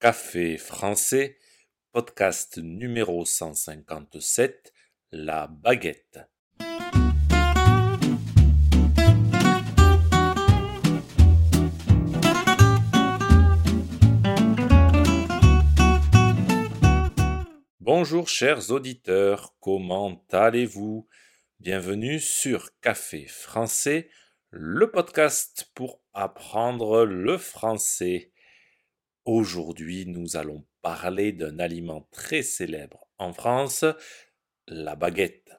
Café 0.00 0.58
français, 0.58 1.38
podcast 1.90 2.58
numéro 2.58 3.24
157, 3.24 4.72
La 5.10 5.48
baguette. 5.48 6.20
Bonjour 17.80 18.28
chers 18.28 18.70
auditeurs, 18.70 19.56
comment 19.58 20.24
allez-vous? 20.30 21.08
Bienvenue 21.58 22.20
sur 22.20 22.70
Café 22.80 23.26
français, 23.26 24.08
le 24.50 24.92
podcast 24.92 25.72
pour 25.74 26.00
apprendre 26.14 27.04
le 27.04 27.36
français. 27.36 28.30
Aujourd'hui, 29.30 30.06
nous 30.06 30.38
allons 30.38 30.64
parler 30.80 31.32
d'un 31.32 31.58
aliment 31.58 32.08
très 32.12 32.40
célèbre 32.40 33.10
en 33.18 33.34
France, 33.34 33.84
la 34.66 34.96
baguette. 34.96 35.50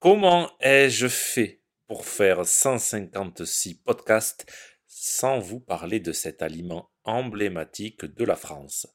Comment 0.00 0.52
ai-je 0.60 1.08
fait 1.08 1.62
pour 1.86 2.04
faire 2.04 2.44
156 2.44 3.76
podcasts 3.76 4.44
sans 4.86 5.38
vous 5.38 5.60
parler 5.60 5.98
de 5.98 6.12
cet 6.12 6.42
aliment 6.42 6.90
emblématique 7.04 8.04
de 8.04 8.24
la 8.26 8.36
France? 8.36 8.86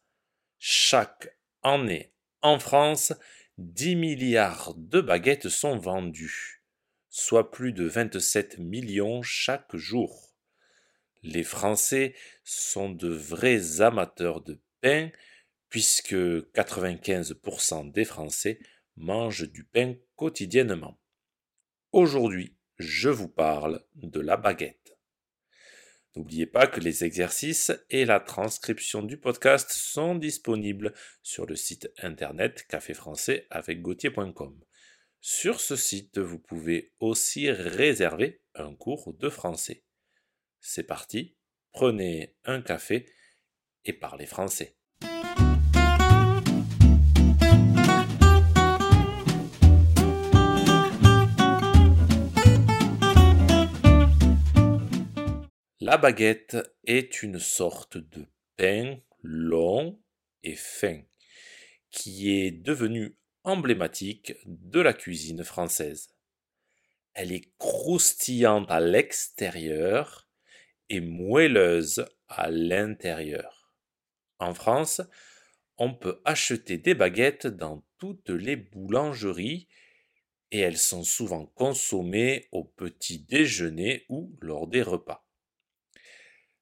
Chaque 0.60 1.36
année 1.64 2.14
en 2.44 2.60
France, 2.60 3.12
10 3.58 3.96
milliards 3.96 4.76
de 4.78 5.02
baguettes 5.02 5.50
sont 5.50 5.80
vendues 5.80 6.62
soit 7.10 7.50
plus 7.50 7.74
de 7.74 7.86
27 7.86 8.60
millions 8.60 9.24
chaque 9.24 9.76
jour. 9.76 10.25
Les 11.26 11.44
Français 11.44 12.14
sont 12.44 12.92
de 12.92 13.10
vrais 13.10 13.82
amateurs 13.82 14.42
de 14.42 14.62
pain, 14.82 15.10
puisque 15.70 16.14
95% 16.14 17.92
des 17.92 18.06
Français 18.06 18.60
mangent 18.96 19.50
du 19.50 19.64
pain 19.64 19.96
quotidiennement. 20.16 21.02
Aujourd'hui, 21.92 22.56
je 22.78 23.10
vous 23.10 23.28
parle 23.28 23.84
de 23.96 24.20
la 24.20 24.38
baguette. 24.38 24.96
N'oubliez 26.16 26.46
pas 26.46 26.68
que 26.68 26.80
les 26.80 27.04
exercices 27.04 27.72
et 27.90 28.06
la 28.06 28.20
transcription 28.20 29.02
du 29.02 29.18
podcast 29.18 29.72
sont 29.72 30.14
disponibles 30.14 30.94
sur 31.24 31.48
le 31.48 31.56
site 31.56 31.92
internet 31.98 32.68
caféfrançais 32.70 33.48
avec 33.50 33.82
sur 35.22 35.60
ce 35.60 35.76
site, 35.76 36.20
vous 36.20 36.38
pouvez 36.38 36.94
aussi 37.00 37.50
réserver 37.50 38.44
un 38.54 38.76
cours 38.76 39.12
de 39.16 39.28
français. 39.28 39.85
C'est 40.68 40.82
parti, 40.82 41.36
prenez 41.74 42.36
un 42.44 42.60
café 42.60 43.06
et 43.86 43.94
parlez 43.94 44.26
français. 44.26 44.76
La 55.80 55.98
baguette 55.98 56.58
est 56.84 57.22
une 57.22 57.38
sorte 57.38 57.98
de 57.98 58.26
pain 58.58 58.98
long 59.22 60.02
et 60.42 60.56
fin 60.56 61.00
qui 61.92 62.32
est 62.32 62.50
devenu 62.50 63.20
emblématique 63.44 64.34
de 64.48 64.80
la 64.80 64.94
cuisine 64.94 65.44
française. 65.44 66.10
Elle 67.14 67.32
est 67.32 67.54
croustillante 67.60 68.72
à 68.72 68.80
l'extérieur 68.80 70.25
et 70.90 71.00
moelleuse 71.00 72.06
à 72.28 72.50
l'intérieur. 72.50 73.74
En 74.40 74.54
France, 74.54 75.02
on 75.78 75.94
peut 75.94 76.22
acheter 76.26 76.78
des 76.78 76.94
baguettes 76.94 77.48
dans 77.48 77.86
toutes 77.98 78.30
les 78.30 78.56
boulangeries 78.56 79.68
et 80.52 80.60
elles 80.60 80.78
sont 80.78 81.04
souvent 81.04 81.46
consommées 81.46 82.48
au 82.52 82.64
petit 82.64 83.20
déjeuner 83.20 84.06
ou 84.10 84.38
lors 84.42 84.68
des 84.68 84.82
repas. 84.82 85.28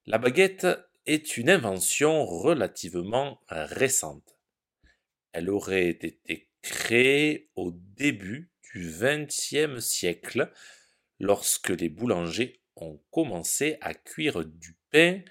La 0.06 0.18
baguette 0.18 0.68
est 1.06 1.38
une 1.38 1.50
invention 1.50 2.26
relativement 2.26 3.42
récente. 3.50 4.38
Elle 5.32 5.50
aurait 5.50 5.90
été 5.90 6.50
créé 6.62 7.50
au 7.56 7.72
début 7.72 8.52
du 8.74 8.90
XXe 8.90 9.80
siècle, 9.80 10.52
lorsque 11.20 11.70
les 11.70 11.90
boulangers 11.90 12.63
ont 12.76 13.00
commencé 13.12 13.78
à 13.82 13.94
cuire 13.94 14.46
du 14.46 14.76
pain 14.92 15.22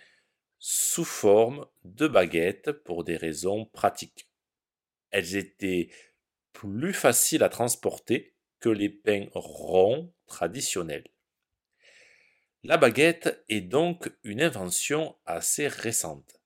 sous 0.58 1.04
forme 1.04 1.66
de 1.84 2.06
baguettes 2.06 2.70
pour 2.70 3.04
des 3.04 3.16
raisons 3.16 3.66
pratiques. 3.66 4.28
Elles 5.10 5.36
étaient 5.36 5.91
plus 6.53 6.92
faciles 6.92 7.42
à 7.42 7.48
transporter 7.48 8.34
que 8.60 8.69
les 8.69 8.88
pains 8.88 9.26
ronds 9.34 10.14
traditionnels. 10.26 11.08
La 12.62 12.76
baguette 12.76 13.44
est 13.48 13.60
donc 13.60 14.12
une 14.22 14.41
invention 14.41 15.16
assez 15.26 15.66
récente. 15.66 16.41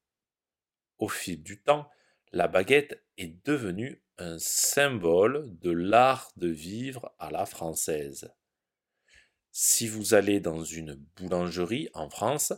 Au 0.99 1.09
fil 1.09 1.43
du 1.43 1.61
temps, 1.61 1.91
la 2.33 2.49
baguette 2.49 3.05
est 3.19 3.45
devenue 3.45 4.03
un 4.17 4.39
symbole 4.39 5.47
de 5.59 5.71
l'art 5.71 6.33
de 6.37 6.49
vivre 6.49 7.15
à 7.19 7.31
la 7.31 7.45
française. 7.45 8.33
Si 9.59 9.89
vous 9.89 10.13
allez 10.13 10.39
dans 10.39 10.63
une 10.63 10.97
boulangerie 11.17 11.89
en 11.95 12.11
France, 12.11 12.53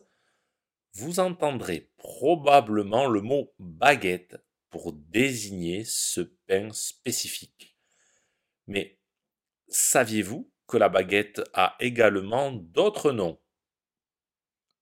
vous 0.95 1.21
entendrez 1.21 1.93
probablement 1.97 3.07
le 3.07 3.21
mot 3.21 3.55
baguette 3.61 4.37
pour 4.69 4.93
désigner 4.93 5.85
ce 5.85 6.23
pain 6.23 6.73
spécifique. 6.73 7.79
Mais 8.67 8.99
saviez-vous 9.69 10.51
que 10.67 10.77
la 10.77 10.89
baguette 10.89 11.41
a 11.55 11.77
également 11.79 12.51
d'autres 12.51 13.13
noms? 13.13 13.41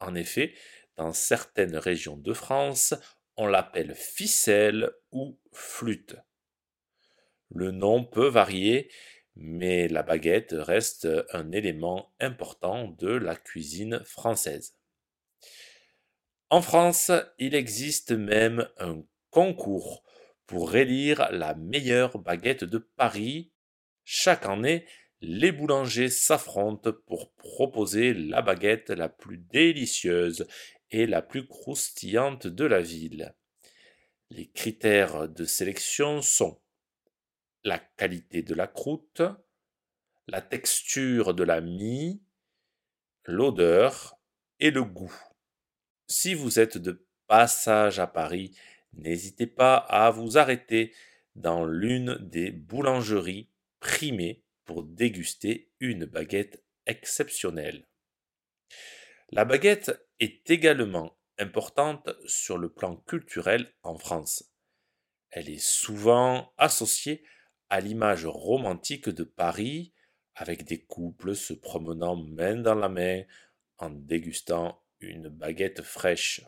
En 0.01 0.15
effet, 0.15 0.55
dans 0.97 1.13
certaines 1.13 1.77
régions 1.77 2.17
de 2.17 2.33
France, 2.33 2.95
on 3.37 3.47
l'appelle 3.47 3.95
ficelle 3.95 4.91
ou 5.13 5.39
flûte. 5.53 6.17
Le 7.51 7.73
nom 7.73 8.07
peut 8.07 8.29
varier, 8.29 8.91
mais 9.37 9.87
la 9.89 10.03
baguette 10.03 10.55
reste 10.57 11.07
un 11.33 11.53
élément 11.53 12.13
important 12.21 12.89
de 12.99 13.09
la 13.09 13.37
cuisine 13.37 14.01
française. 14.05 14.75
En 16.49 16.63
France, 16.63 17.11
il 17.39 17.55
existe 17.55 18.13
même 18.13 18.69
un 18.79 19.03
concours 19.31 20.03
pour 20.47 20.77
élire 20.77 21.29
la 21.33 21.55
meilleure 21.55 22.19
baguette 22.19 22.65
de 22.65 22.79
Paris. 22.79 23.53
Chaque 24.05 24.47
année, 24.47 24.87
les 25.21 25.53
boulangers 25.53 26.09
s'affrontent 26.09 26.93
pour 27.07 27.33
proposer 27.33 28.15
la 28.15 28.43
baguette 28.43 28.91
la 28.91 29.09
plus 29.09 29.39
délicieuse 29.39 30.47
et 30.91 31.07
la 31.07 31.21
plus 31.21 31.47
croustillante 31.47 32.47
de 32.47 32.65
la 32.65 32.81
ville. 32.81 33.35
Les 34.31 34.47
critères 34.47 35.29
de 35.29 35.45
sélection 35.45 36.23
sont 36.23 36.61
la 37.67 37.81
qualité 37.81 38.43
de 38.43 38.55
la 38.55 38.69
croûte, 38.69 39.23
la 40.29 40.41
texture 40.41 41.35
de 41.35 41.43
la 41.43 41.61
mie, 41.61 42.23
l'odeur 43.25 44.19
et 44.61 44.71
le 44.71 44.85
goût. 44.85 45.15
Si 46.07 46.35
vous 46.35 46.61
êtes 46.61 46.79
de 46.79 47.05
passage 47.27 47.99
à 47.99 48.07
Paris, 48.07 48.57
n'hésitez 48.93 49.49
pas 49.49 49.75
à 49.77 50.11
vous 50.11 50.39
arrêter 50.39 50.95
dans 51.35 51.67
l'une 51.67 52.17
des 52.21 52.53
boulangeries 52.53 53.51
primées 53.81 54.45
pour 54.65 54.85
déguster 54.85 55.73
une 55.81 56.05
baguette 56.05 56.63
exceptionnelle. 56.87 57.89
La 59.31 59.45
baguette 59.45 60.09
est 60.21 60.49
également 60.51 61.19
importante 61.37 62.11
sur 62.27 62.59
le 62.59 62.69
plan 62.69 62.97
culturel 62.97 63.75
en 63.83 63.99
France. 63.99 64.53
Elle 65.31 65.51
est 65.51 65.59
souvent 65.59 66.55
associée 66.59 67.25
à 67.71 67.81
l'image 67.81 68.27
romantique 68.27 69.09
de 69.09 69.25
Paris, 69.25 69.93
avec 70.35 70.65
des 70.65 70.83
couples 70.85 71.35
se 71.35 71.55
promenant 71.55 72.17
main 72.17 72.57
dans 72.57 72.75
la 72.75 72.89
main 72.89 73.23
en 73.79 73.91
dégustant 73.91 74.83
une 75.01 75.29
baguette 75.29 75.83
fraîche. 75.83 76.43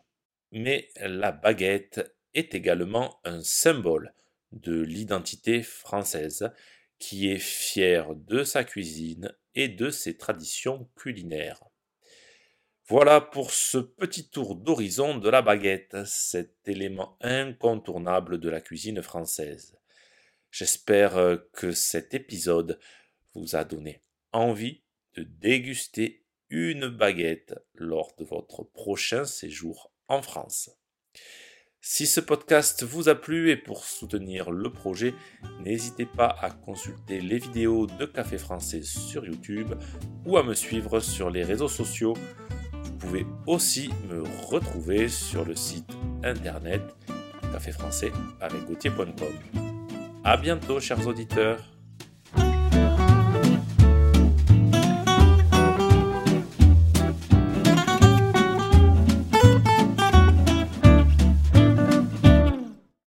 Mais 0.52 0.90
la 1.00 1.32
baguette 1.32 2.14
est 2.34 2.54
également 2.54 3.20
un 3.24 3.42
symbole 3.42 4.14
de 4.52 4.80
l'identité 4.80 5.62
française 5.62 6.50
qui 6.98 7.30
est 7.30 7.38
fière 7.38 8.14
de 8.14 8.44
sa 8.44 8.64
cuisine 8.64 9.34
et 9.54 9.68
de 9.68 9.90
ses 9.90 10.16
traditions 10.16 10.88
culinaires. 10.96 11.62
Voilà 12.86 13.20
pour 13.20 13.50
ce 13.50 13.76
petit 13.76 14.30
tour 14.30 14.56
d'horizon 14.56 15.18
de 15.18 15.28
la 15.28 15.42
baguette, 15.42 16.04
cet 16.06 16.66
élément 16.66 17.18
incontournable 17.20 18.40
de 18.40 18.48
la 18.48 18.62
cuisine 18.62 19.02
française. 19.02 19.76
J'espère 20.50 21.16
euh, 21.16 21.36
que 21.52 21.72
cet 21.72 22.14
épisode 22.14 22.78
vous 23.34 23.56
a 23.56 23.64
donné 23.64 24.02
envie 24.32 24.82
de 25.14 25.22
déguster 25.22 26.24
une 26.50 26.88
baguette 26.88 27.54
lors 27.74 28.14
de 28.18 28.24
votre 28.24 28.62
prochain 28.64 29.24
séjour 29.24 29.92
en 30.08 30.22
France. 30.22 30.70
Si 31.80 32.06
ce 32.06 32.20
podcast 32.20 32.82
vous 32.82 33.08
a 33.08 33.14
plu 33.14 33.50
et 33.50 33.56
pour 33.56 33.84
soutenir 33.84 34.50
le 34.50 34.72
projet, 34.72 35.14
n'hésitez 35.60 36.06
pas 36.06 36.36
à 36.40 36.50
consulter 36.50 37.20
les 37.20 37.38
vidéos 37.38 37.86
de 37.86 38.04
Café 38.04 38.36
Français 38.36 38.82
sur 38.82 39.24
YouTube 39.24 39.74
ou 40.26 40.36
à 40.38 40.42
me 40.42 40.54
suivre 40.54 41.00
sur 41.00 41.30
les 41.30 41.44
réseaux 41.44 41.68
sociaux. 41.68 42.14
Vous 42.82 42.96
pouvez 42.96 43.26
aussi 43.46 43.90
me 44.08 44.22
retrouver 44.22 45.08
sur 45.08 45.44
le 45.44 45.54
site 45.54 45.90
internet 46.24 46.82
caféfrançais 47.52 48.12
avec 48.40 48.68
A 50.30 50.36
bientôt 50.36 50.78
chers 50.78 51.06
auditeurs 51.06 51.58